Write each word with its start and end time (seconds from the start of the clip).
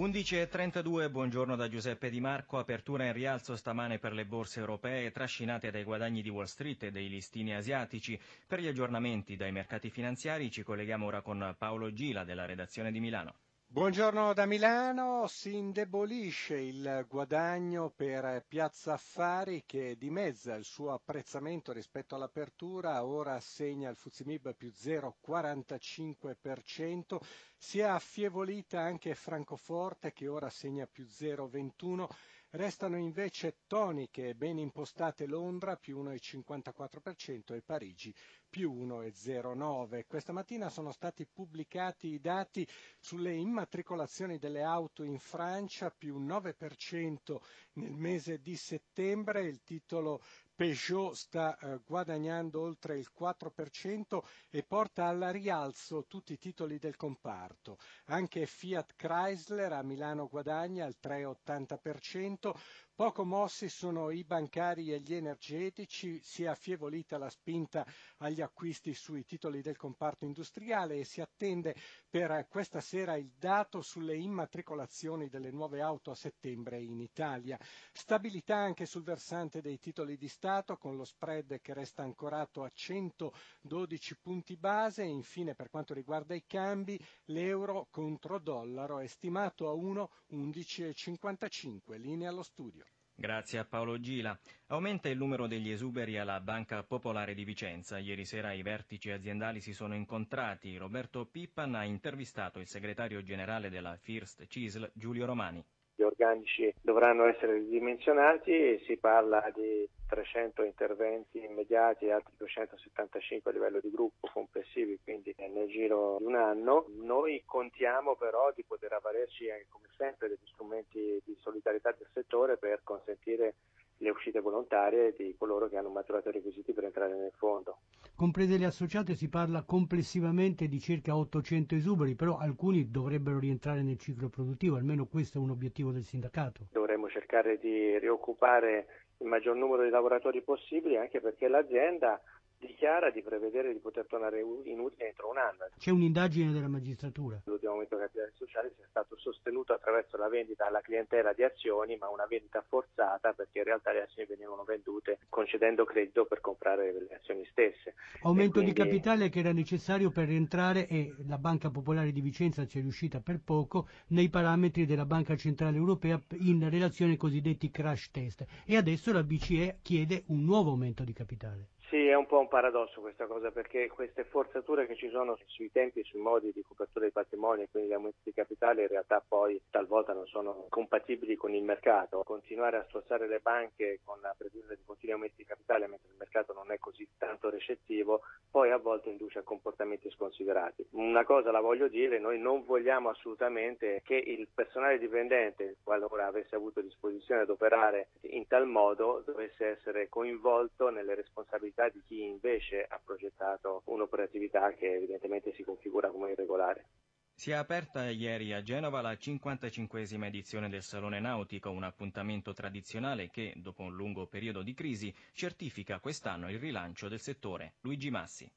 11.32, 0.00 1.10
buongiorno 1.10 1.56
da 1.56 1.68
Giuseppe 1.68 2.08
Di 2.08 2.20
Marco, 2.20 2.56
apertura 2.56 3.04
in 3.04 3.12
rialzo 3.12 3.54
stamane 3.54 3.98
per 3.98 4.14
le 4.14 4.24
borse 4.24 4.58
europee 4.58 5.10
trascinate 5.10 5.70
dai 5.70 5.84
guadagni 5.84 6.22
di 6.22 6.30
Wall 6.30 6.46
Street 6.46 6.84
e 6.84 6.90
dei 6.90 7.10
listini 7.10 7.54
asiatici. 7.54 8.18
Per 8.46 8.60
gli 8.60 8.66
aggiornamenti 8.66 9.36
dai 9.36 9.52
mercati 9.52 9.90
finanziari 9.90 10.50
ci 10.50 10.62
colleghiamo 10.62 11.04
ora 11.04 11.20
con 11.20 11.54
Paolo 11.58 11.92
Gila 11.92 12.24
della 12.24 12.46
redazione 12.46 12.90
di 12.90 12.98
Milano. 12.98 13.34
Buongiorno 13.72 14.34
da 14.34 14.46
Milano, 14.46 15.28
si 15.28 15.54
indebolisce 15.54 16.56
il 16.56 17.06
guadagno 17.08 17.92
per 17.94 18.44
Piazza 18.48 18.94
Affari 18.94 19.62
che 19.64 19.96
dimezza 19.96 20.56
il 20.56 20.64
suo 20.64 20.92
apprezzamento 20.92 21.70
rispetto 21.70 22.16
all'apertura, 22.16 23.04
ora 23.04 23.38
segna 23.38 23.88
il 23.88 23.94
Fuzimib 23.94 24.56
più 24.56 24.72
0,45%, 24.76 27.18
si 27.56 27.78
è 27.78 27.84
affievolita 27.84 28.80
anche 28.80 29.14
Francoforte 29.14 30.12
che 30.12 30.26
ora 30.26 30.50
segna 30.50 30.88
più 30.90 31.04
0,21%. 31.04 32.08
Restano 32.52 32.96
invece 32.96 33.58
toniche 33.68 34.30
e 34.30 34.34
ben 34.34 34.58
impostate 34.58 35.26
Londra 35.26 35.76
più 35.76 36.02
1,54% 36.02 37.54
e 37.54 37.62
Parigi 37.62 38.12
più 38.48 38.72
1,09. 38.74 40.04
Questa 40.08 40.32
mattina 40.32 40.68
sono 40.68 40.90
stati 40.90 41.26
pubblicati 41.26 42.08
i 42.08 42.18
dati 42.20 42.66
sulle 42.98 43.32
immatricolazioni 43.34 44.38
delle 44.38 44.62
auto 44.64 45.04
in 45.04 45.20
Francia, 45.20 45.90
più 45.90 46.18
9% 46.18 47.36
nel 47.74 47.92
mese 47.94 48.40
di 48.40 48.56
settembre. 48.56 49.46
Il 49.46 49.62
titolo 49.62 50.20
Peugeot 50.60 51.14
sta 51.14 51.56
eh, 51.56 51.80
guadagnando 51.86 52.60
oltre 52.60 52.98
il 52.98 53.10
4% 53.18 54.20
e 54.50 54.62
porta 54.62 55.06
al 55.06 55.20
rialzo 55.32 56.04
tutti 56.06 56.34
i 56.34 56.38
titoli 56.38 56.76
del 56.76 56.96
comparto. 56.96 57.78
Anche 58.08 58.44
Fiat 58.44 58.92
Chrysler 58.94 59.72
a 59.72 59.82
Milano 59.82 60.28
guadagna 60.28 60.84
il 60.84 60.96
3,80%. 61.02 62.52
Poco 63.00 63.24
mossi 63.24 63.70
sono 63.70 64.10
i 64.10 64.24
bancari 64.24 64.92
e 64.92 65.00
gli 65.00 65.14
energetici, 65.14 66.20
si 66.22 66.42
è 66.42 66.48
affievolita 66.48 67.16
la 67.16 67.30
spinta 67.30 67.86
agli 68.18 68.42
acquisti 68.42 68.92
sui 68.92 69.24
titoli 69.24 69.62
del 69.62 69.78
comparto 69.78 70.26
industriale 70.26 70.98
e 70.98 71.04
si 71.04 71.22
attende 71.22 71.74
per 72.10 72.46
questa 72.50 72.82
sera 72.82 73.16
il 73.16 73.32
dato 73.38 73.80
sulle 73.80 74.18
immatricolazioni 74.18 75.30
delle 75.30 75.50
nuove 75.50 75.80
auto 75.80 76.10
a 76.10 76.14
settembre 76.14 76.82
in 76.82 77.00
Italia. 77.00 77.58
Stabilità 77.90 78.56
anche 78.56 78.84
sul 78.84 79.02
versante 79.02 79.62
dei 79.62 79.78
titoli 79.78 80.18
di 80.18 80.28
Stato 80.28 80.76
con 80.76 80.94
lo 80.94 81.04
spread 81.04 81.62
che 81.62 81.72
resta 81.72 82.02
ancorato 82.02 82.64
a 82.64 82.70
112 82.70 84.18
punti 84.18 84.58
base 84.58 85.04
e 85.04 85.06
infine 85.06 85.54
per 85.54 85.70
quanto 85.70 85.94
riguarda 85.94 86.34
i 86.34 86.44
cambi 86.46 87.02
l'euro 87.28 87.86
contro 87.90 88.38
dollaro 88.38 88.98
è 88.98 89.06
stimato 89.06 89.70
a 89.70 89.74
1,1155, 89.74 91.96
linea 91.96 92.28
allo 92.28 92.42
studio. 92.42 92.84
Grazie 93.20 93.58
a 93.58 93.66
Paolo 93.66 94.00
Gila. 94.00 94.34
Aumenta 94.68 95.10
il 95.10 95.18
numero 95.18 95.46
degli 95.46 95.70
esuberi 95.70 96.16
alla 96.16 96.40
Banca 96.40 96.82
Popolare 96.82 97.34
di 97.34 97.44
Vicenza. 97.44 97.98
Ieri 97.98 98.24
sera 98.24 98.52
i 98.52 98.62
vertici 98.62 99.10
aziendali 99.10 99.60
si 99.60 99.74
sono 99.74 99.94
incontrati. 99.94 100.78
Roberto 100.78 101.26
Pippan 101.26 101.74
ha 101.74 101.84
intervistato 101.84 102.60
il 102.60 102.66
segretario 102.66 103.22
generale 103.22 103.68
della 103.68 103.94
First 103.98 104.46
Cisl, 104.46 104.90
Giulio 104.94 105.26
Romani. 105.26 105.62
Gli 106.00 106.04
organici 106.04 106.74
dovranno 106.80 107.26
essere 107.26 107.58
ridimensionati 107.58 108.52
e 108.52 108.82
si 108.86 108.96
parla 108.96 109.52
di 109.54 109.86
300 110.08 110.62
interventi 110.62 111.44
immediati 111.44 112.06
e 112.06 112.12
altri 112.12 112.32
275 112.38 113.50
a 113.50 113.52
livello 113.52 113.80
di 113.80 113.90
gruppo 113.90 114.26
complessivi, 114.32 114.98
quindi 115.04 115.34
nel 115.36 115.68
giro 115.68 116.16
di 116.16 116.24
un 116.24 116.36
anno. 116.36 116.86
Noi 117.02 117.42
contiamo 117.44 118.16
però 118.16 118.50
di 118.54 118.64
poter 118.64 118.94
avvalerci, 118.94 119.44
come 119.68 119.88
sempre, 119.98 120.28
degli 120.28 120.46
strumenti 120.46 121.20
di 121.22 121.36
solidarietà 121.38 121.92
del 121.92 122.08
settore 122.14 122.56
per 122.56 122.80
consentire 122.82 123.56
le 124.00 124.10
uscite 124.10 124.40
volontarie 124.40 125.14
di 125.16 125.34
coloro 125.36 125.68
che 125.68 125.76
hanno 125.76 125.90
maturato 125.90 126.28
i 126.28 126.32
requisiti 126.32 126.72
per 126.72 126.84
entrare 126.84 127.16
nel 127.16 127.32
fondo. 127.36 127.78
Comprese 128.14 128.58
le 128.58 128.66
associate 128.66 129.14
si 129.14 129.28
parla 129.28 129.62
complessivamente 129.62 130.68
di 130.68 130.80
circa 130.80 131.16
800 131.16 131.74
esuberi, 131.74 132.14
però 132.14 132.38
alcuni 132.38 132.90
dovrebbero 132.90 133.38
rientrare 133.38 133.82
nel 133.82 133.98
ciclo 133.98 134.28
produttivo, 134.28 134.76
almeno 134.76 135.06
questo 135.06 135.38
è 135.38 135.40
un 135.40 135.50
obiettivo 135.50 135.90
del 135.90 136.04
sindacato. 136.04 136.66
Dovremmo 136.72 137.08
cercare 137.08 137.58
di 137.58 137.98
rioccupare 137.98 138.86
il 139.18 139.26
maggior 139.26 139.56
numero 139.56 139.82
di 139.82 139.90
lavoratori 139.90 140.40
possibili 140.42 140.96
anche 140.96 141.20
perché 141.20 141.48
l'azienda 141.48 142.20
dichiara 142.60 143.10
di 143.10 143.22
prevedere 143.22 143.72
di 143.72 143.78
poter 143.78 144.06
tornare 144.06 144.40
in 144.40 144.78
utile 144.78 145.08
entro 145.08 145.30
un 145.30 145.38
anno. 145.38 145.68
C'è 145.78 145.90
un'indagine 145.90 146.52
della 146.52 146.68
magistratura. 146.68 147.40
L'ultimo 147.44 147.72
aumento 147.72 147.96
dei 147.96 148.06
capitali 148.06 148.32
sociali 148.36 148.70
sia 148.76 148.86
stato 148.88 149.16
sostenuto 149.18 149.72
attraverso 149.72 150.16
la 150.18 150.28
vendita 150.28 150.66
alla 150.66 150.80
clientela 150.80 151.32
di 151.32 151.42
azioni, 151.42 151.96
ma 151.96 152.08
una 152.10 152.26
vendita 152.26 152.62
forzata 152.66 153.32
perché 153.32 153.58
in 153.58 153.64
realtà 153.64 153.92
le 153.92 154.02
azioni 154.02 154.28
venivano 154.28 154.64
vendute 154.64 155.18
concedendo 155.28 155.84
credito 155.84 156.26
per 156.26 156.40
comprare 156.40 156.92
le 156.92 157.14
azioni 157.14 157.46
stesse. 157.50 157.94
Aumento 158.22 158.60
quindi... 158.60 158.72
di 158.72 158.82
capitale 158.82 159.28
che 159.30 159.38
era 159.40 159.52
necessario 159.52 160.10
per 160.10 160.28
rientrare 160.28 160.86
e 160.86 161.14
la 161.26 161.38
Banca 161.38 161.70
Popolare 161.70 162.12
di 162.12 162.20
Vicenza 162.20 162.66
ci 162.66 162.78
è 162.78 162.80
riuscita 162.82 163.20
per 163.20 163.40
poco 163.42 163.88
nei 164.08 164.28
parametri 164.28 164.84
della 164.84 165.06
Banca 165.06 165.36
Centrale 165.36 165.76
Europea 165.76 166.20
in 166.40 166.68
relazione 166.68 167.12
ai 167.12 167.16
cosiddetti 167.16 167.70
crash 167.70 168.10
test 168.10 168.44
e 168.66 168.76
adesso 168.76 169.12
la 169.12 169.22
BCE 169.22 169.78
chiede 169.82 170.24
un 170.26 170.44
nuovo 170.44 170.70
aumento 170.70 171.04
di 171.04 171.12
capitale. 171.12 171.68
Sì, 171.90 172.06
è 172.06 172.14
un 172.14 172.26
po' 172.26 172.38
un 172.38 172.46
paradosso 172.46 173.00
questa 173.00 173.26
cosa 173.26 173.50
perché 173.50 173.88
queste 173.88 174.22
forzature 174.22 174.86
che 174.86 174.94
ci 174.94 175.10
sono 175.10 175.36
sui 175.46 175.72
tempi 175.72 175.98
e 175.98 176.04
sui 176.04 176.20
modi 176.20 176.52
di 176.52 176.62
copertura 176.62 177.00
dei 177.00 177.10
patrimoni 177.10 177.62
e 177.62 177.68
quindi 177.68 177.88
gli 177.88 177.92
aumenti 177.92 178.20
di 178.22 178.32
capitale 178.32 178.82
in 178.82 178.86
realtà 178.86 179.20
poi 179.26 179.60
talvolta 179.70 180.12
non 180.12 180.24
sono 180.28 180.66
compatibili 180.68 181.34
con 181.34 181.52
il 181.52 181.64
mercato. 181.64 182.22
Continuare 182.22 182.76
a 182.76 182.84
strozzare 182.84 183.26
le 183.26 183.40
banche 183.40 183.98
con 184.04 184.20
la 184.20 184.32
previsione 184.38 184.76
di 184.76 184.82
continui 184.86 185.14
aumenti 185.16 185.38
di 185.38 185.44
capitale 185.44 185.88
mentre 185.88 186.10
il 186.10 186.16
mercato 186.16 186.52
non 186.52 186.70
è 186.70 186.78
così 186.78 187.08
tanto 187.18 187.50
recettivo 187.50 188.20
poi 188.48 188.70
a 188.70 188.76
volte 188.76 189.10
induce 189.10 189.40
a 189.40 189.42
comportamenti 189.42 190.08
sconsiderati. 190.10 190.86
Una 190.92 191.24
cosa 191.24 191.50
la 191.50 191.60
voglio 191.60 191.88
dire, 191.88 192.20
noi 192.20 192.38
non 192.38 192.64
vogliamo 192.64 193.08
assolutamente 193.08 194.02
che 194.04 194.14
il 194.14 194.46
personale 194.54 194.98
dipendente, 194.98 195.78
qualora 195.82 196.26
avesse 196.26 196.54
avuto 196.54 196.80
disposizione 196.80 197.40
ad 197.40 197.50
operare 197.50 198.10
in 198.22 198.46
tal 198.46 198.68
modo, 198.68 199.24
dovesse 199.26 199.66
essere 199.66 200.08
coinvolto 200.08 200.88
nelle 200.90 201.16
responsabilità 201.16 201.78
responsabilità 201.80 201.88
di 201.88 202.02
chi 202.06 202.22
invece 202.22 202.84
ha 202.86 203.00
progettato 203.02 203.82
un'operatività 203.86 204.72
che 204.74 204.94
evidentemente 204.94 205.52
si 205.54 205.62
configura 205.62 206.10
come 206.10 206.32
irregolare. 206.32 206.88
Si 207.34 207.52
è 207.52 207.54
aperta 207.54 208.10
ieri 208.10 208.52
a 208.52 208.60
Genova 208.60 209.00
la 209.00 209.12
55esima 209.12 210.26
edizione 210.26 210.68
del 210.68 210.82
Salone 210.82 211.20
Nautico, 211.20 211.70
un 211.70 211.84
appuntamento 211.84 212.52
tradizionale 212.52 213.30
che, 213.30 213.54
dopo 213.56 213.82
un 213.82 213.94
lungo 213.94 214.26
periodo 214.26 214.62
di 214.62 214.74
crisi, 214.74 215.14
certifica 215.32 216.00
quest'anno 216.00 216.50
il 216.50 216.58
rilancio 216.58 217.08
del 217.08 217.20
settore. 217.20 217.76
Luigi 217.80 218.10
Massi. 218.10 218.50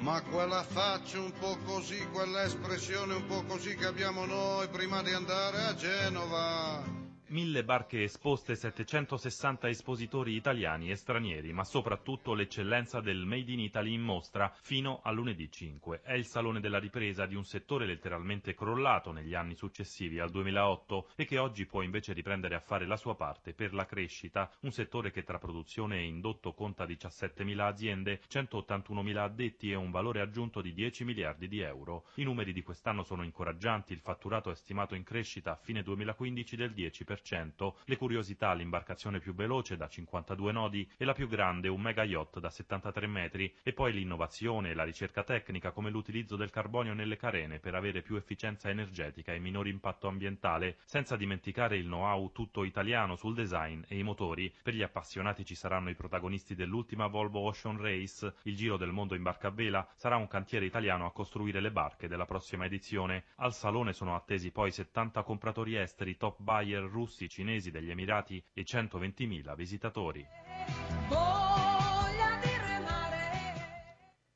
Ma 0.00 0.22
quella 0.22 0.64
faccia 0.64 1.20
un 1.20 1.32
po' 1.38 1.56
così, 1.64 2.04
quella 2.10 2.42
espressione 2.42 3.14
un 3.14 3.26
po' 3.26 3.44
così 3.44 3.76
che 3.76 3.86
abbiamo 3.86 4.24
noi 4.24 4.66
prima 4.68 5.00
di 5.02 5.12
andare 5.12 5.58
a 5.58 5.74
Genova. 5.74 6.97
Mille 7.30 7.62
barche 7.62 8.04
esposte, 8.04 8.54
760 8.54 9.68
espositori 9.68 10.34
italiani 10.34 10.90
e 10.90 10.96
stranieri, 10.96 11.52
ma 11.52 11.62
soprattutto 11.62 12.32
l'eccellenza 12.32 13.00
del 13.00 13.26
Made 13.26 13.52
in 13.52 13.60
Italy 13.60 13.92
in 13.92 14.00
mostra 14.00 14.50
fino 14.62 15.00
a 15.02 15.10
lunedì 15.10 15.50
5. 15.50 16.00
È 16.00 16.14
il 16.14 16.24
salone 16.24 16.58
della 16.60 16.78
ripresa 16.78 17.26
di 17.26 17.34
un 17.34 17.44
settore 17.44 17.84
letteralmente 17.84 18.54
crollato 18.54 19.12
negli 19.12 19.34
anni 19.34 19.56
successivi 19.56 20.18
al 20.18 20.30
2008 20.30 21.10
e 21.16 21.26
che 21.26 21.36
oggi 21.36 21.66
può 21.66 21.82
invece 21.82 22.14
riprendere 22.14 22.54
a 22.54 22.60
fare 22.60 22.86
la 22.86 22.96
sua 22.96 23.14
parte 23.14 23.52
per 23.52 23.74
la 23.74 23.84
crescita, 23.84 24.50
un 24.60 24.72
settore 24.72 25.10
che 25.10 25.22
tra 25.22 25.36
produzione 25.36 25.98
e 25.98 26.04
indotto 26.04 26.54
conta 26.54 26.86
17.000 26.86 27.58
aziende, 27.58 28.22
181.000 28.26 29.16
addetti 29.18 29.70
e 29.70 29.74
un 29.74 29.90
valore 29.90 30.22
aggiunto 30.22 30.62
di 30.62 30.72
10 30.72 31.04
miliardi 31.04 31.46
di 31.46 31.60
euro. 31.60 32.06
I 32.14 32.24
numeri 32.24 32.54
di 32.54 32.62
quest'anno 32.62 33.02
sono 33.02 33.22
incoraggianti, 33.22 33.92
il 33.92 34.00
fatturato 34.00 34.50
è 34.50 34.54
stimato 34.54 34.94
in 34.94 35.04
crescita 35.04 35.52
a 35.52 35.56
fine 35.56 35.82
2015 35.82 36.56
del 36.56 36.70
10%. 36.70 37.16
100%, 37.24 37.74
le 37.84 37.96
curiosità 37.96 38.52
l'imbarcazione 38.52 39.18
più 39.18 39.34
veloce 39.34 39.76
da 39.76 39.88
52 39.88 40.52
nodi 40.52 40.90
e 40.96 41.04
la 41.04 41.12
più 41.12 41.28
grande 41.28 41.68
un 41.68 41.80
mega 41.80 42.04
yacht 42.04 42.38
da 42.38 42.50
73 42.50 43.06
metri 43.06 43.54
e 43.62 43.72
poi 43.72 43.92
l'innovazione 43.92 44.70
e 44.70 44.74
la 44.74 44.84
ricerca 44.84 45.22
tecnica 45.22 45.72
come 45.72 45.90
l'utilizzo 45.90 46.36
del 46.36 46.50
carbonio 46.50 46.94
nelle 46.94 47.16
carene 47.16 47.58
per 47.58 47.74
avere 47.74 48.02
più 48.02 48.16
efficienza 48.16 48.68
energetica 48.68 49.32
e 49.32 49.38
minore 49.38 49.68
impatto 49.68 50.08
ambientale, 50.08 50.78
senza 50.84 51.16
dimenticare 51.16 51.76
il 51.76 51.84
know-how 51.84 52.32
tutto 52.32 52.64
italiano 52.64 53.16
sul 53.16 53.34
design 53.34 53.82
e 53.88 53.98
i 53.98 54.02
motori. 54.02 54.52
Per 54.62 54.74
gli 54.74 54.82
appassionati 54.82 55.44
ci 55.44 55.54
saranno 55.54 55.90
i 55.90 55.94
protagonisti 55.94 56.54
dell'ultima 56.54 57.06
Volvo 57.06 57.40
Ocean 57.40 57.80
Race, 57.80 58.34
il 58.42 58.56
Giro 58.56 58.76
del 58.76 58.92
Mondo 58.92 59.14
in 59.14 59.22
barca 59.22 59.48
a 59.48 59.50
vela, 59.50 59.86
sarà 59.94 60.16
un 60.16 60.28
cantiere 60.28 60.64
italiano 60.64 61.06
a 61.06 61.12
costruire 61.12 61.60
le 61.60 61.70
barche 61.70 62.08
della 62.08 62.26
prossima 62.26 62.64
edizione. 62.64 63.24
Al 63.36 63.54
salone 63.54 63.92
sono 63.92 64.14
attesi 64.14 64.50
poi 64.50 64.70
70 64.70 65.22
compratori 65.22 65.76
esteri, 65.76 66.16
top 66.16 66.36
buyer 66.40 66.84
russi, 67.08 67.28
cinesi, 67.28 67.70
degli 67.70 67.90
Emirati 67.90 68.42
e 68.52 68.62
120.000 68.62 69.56
visitatori. 69.56 70.26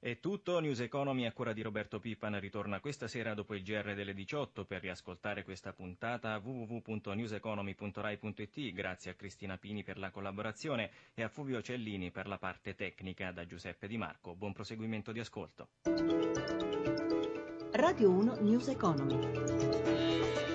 È 0.00 0.20
tutto, 0.20 0.60
News 0.60 0.78
Economy 0.80 1.26
a 1.26 1.32
cura 1.32 1.52
di 1.52 1.60
Roberto 1.60 1.98
Pippan 1.98 2.38
ritorna 2.38 2.78
questa 2.80 3.08
sera 3.08 3.34
dopo 3.34 3.54
il 3.54 3.62
GR 3.62 3.94
delle 3.94 4.14
18 4.14 4.64
per 4.64 4.80
riascoltare 4.80 5.42
questa 5.42 5.72
puntata 5.72 6.40
www.newseconomy.rai.it 6.42 8.72
grazie 8.72 9.10
a 9.10 9.14
Cristina 9.14 9.58
Pini 9.58 9.82
per 9.82 9.98
la 9.98 10.10
collaborazione 10.10 10.90
e 11.14 11.22
a 11.22 11.28
Fulvio 11.28 11.60
Cellini 11.60 12.10
per 12.10 12.28
la 12.28 12.38
parte 12.38 12.74
tecnica 12.74 13.32
da 13.32 13.44
Giuseppe 13.44 13.88
Di 13.88 13.98
Marco. 13.98 14.34
Buon 14.34 14.52
proseguimento 14.52 15.12
di 15.12 15.18
ascolto. 15.18 15.68
Radio 17.72 18.10
1 18.10 18.36
News 18.40 18.68
Economy. 18.68 20.46